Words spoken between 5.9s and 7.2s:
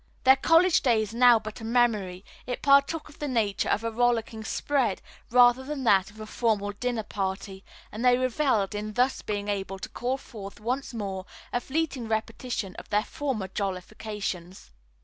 of a formal dinner